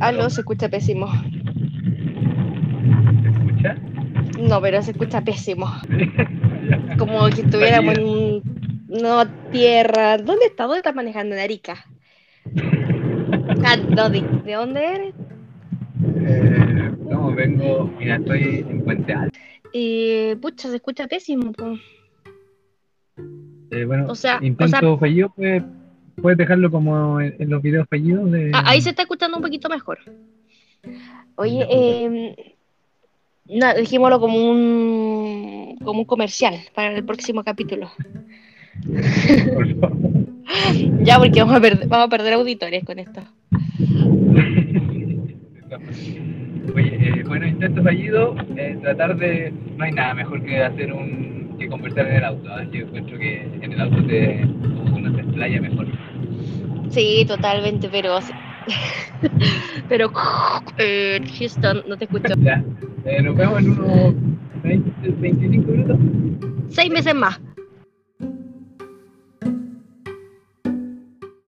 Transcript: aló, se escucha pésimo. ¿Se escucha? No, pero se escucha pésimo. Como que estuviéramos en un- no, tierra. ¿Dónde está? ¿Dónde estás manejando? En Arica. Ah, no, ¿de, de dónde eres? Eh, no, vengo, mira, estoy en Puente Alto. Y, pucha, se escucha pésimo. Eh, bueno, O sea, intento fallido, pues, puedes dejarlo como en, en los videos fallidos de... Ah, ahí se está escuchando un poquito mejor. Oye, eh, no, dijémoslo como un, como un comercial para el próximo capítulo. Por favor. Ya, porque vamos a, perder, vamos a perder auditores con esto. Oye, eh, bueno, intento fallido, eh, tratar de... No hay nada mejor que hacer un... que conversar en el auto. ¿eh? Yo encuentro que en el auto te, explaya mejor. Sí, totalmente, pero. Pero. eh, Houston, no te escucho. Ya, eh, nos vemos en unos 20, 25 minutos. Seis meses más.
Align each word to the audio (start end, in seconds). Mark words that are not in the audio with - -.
aló, 0.00 0.30
se 0.30 0.40
escucha 0.40 0.68
pésimo. 0.68 1.06
¿Se 3.22 3.28
escucha? 3.28 3.76
No, 4.40 4.60
pero 4.60 4.82
se 4.82 4.90
escucha 4.92 5.20
pésimo. 5.22 5.66
Como 6.98 7.28
que 7.30 7.42
estuviéramos 7.42 7.98
en 7.98 8.04
un- 8.04 8.42
no, 8.88 9.26
tierra. 9.50 10.18
¿Dónde 10.18 10.46
está? 10.46 10.64
¿Dónde 10.64 10.78
estás 10.78 10.94
manejando? 10.94 11.34
En 11.34 11.40
Arica. 11.42 11.76
Ah, 13.64 13.76
no, 13.76 14.08
¿de, 14.10 14.22
de 14.44 14.52
dónde 14.54 14.80
eres? 14.84 15.14
Eh, 16.24 16.90
no, 17.08 17.32
vengo, 17.34 17.90
mira, 17.98 18.16
estoy 18.16 18.64
en 18.68 18.82
Puente 18.84 19.12
Alto. 19.12 19.38
Y, 19.72 20.34
pucha, 20.36 20.68
se 20.68 20.76
escucha 20.76 21.06
pésimo. 21.06 21.52
Eh, 23.70 23.84
bueno, 23.84 24.06
O 24.08 24.14
sea, 24.14 24.38
intento 24.42 24.96
fallido, 24.98 25.32
pues, 25.36 25.62
puedes 26.20 26.38
dejarlo 26.38 26.70
como 26.70 27.20
en, 27.20 27.34
en 27.38 27.50
los 27.50 27.62
videos 27.62 27.88
fallidos 27.88 28.30
de... 28.30 28.50
Ah, 28.54 28.64
ahí 28.66 28.80
se 28.80 28.90
está 28.90 29.02
escuchando 29.02 29.36
un 29.36 29.42
poquito 29.42 29.68
mejor. 29.68 29.98
Oye, 31.36 31.66
eh, 31.70 32.56
no, 33.46 33.74
dijémoslo 33.74 34.20
como 34.20 34.50
un, 34.50 35.76
como 35.82 36.00
un 36.00 36.04
comercial 36.04 36.54
para 36.74 36.94
el 36.94 37.04
próximo 37.04 37.42
capítulo. 37.42 37.90
Por 39.54 39.74
favor. 39.80 40.10
Ya, 41.02 41.18
porque 41.18 41.40
vamos 41.40 41.56
a, 41.56 41.60
perder, 41.60 41.88
vamos 41.88 42.06
a 42.06 42.10
perder 42.10 42.34
auditores 42.34 42.84
con 42.84 42.98
esto. 42.98 43.22
Oye, 46.74 47.08
eh, 47.08 47.24
bueno, 47.26 47.46
intento 47.46 47.82
fallido, 47.82 48.36
eh, 48.56 48.78
tratar 48.82 49.16
de... 49.16 49.52
No 49.76 49.84
hay 49.84 49.92
nada 49.92 50.14
mejor 50.14 50.44
que 50.44 50.62
hacer 50.62 50.92
un... 50.92 51.56
que 51.58 51.68
conversar 51.68 52.06
en 52.06 52.16
el 52.16 52.24
auto. 52.24 52.60
¿eh? 52.60 52.68
Yo 52.72 52.80
encuentro 52.80 53.18
que 53.18 53.42
en 53.42 53.72
el 53.72 53.80
auto 53.80 54.04
te, 54.06 54.44
explaya 55.40 55.60
mejor. 55.60 55.86
Sí, 56.90 57.24
totalmente, 57.26 57.88
pero. 57.88 58.18
Pero. 59.88 60.12
eh, 60.78 61.20
Houston, 61.38 61.82
no 61.86 61.96
te 61.96 62.04
escucho. 62.04 62.34
Ya, 62.42 62.62
eh, 63.04 63.22
nos 63.22 63.36
vemos 63.36 63.58
en 63.60 63.70
unos 63.70 64.14
20, 64.62 64.90
25 65.20 65.72
minutos. 65.72 65.98
Seis 66.70 66.90
meses 66.90 67.14
más. 67.14 67.40